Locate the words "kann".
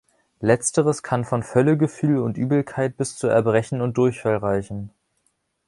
1.03-1.25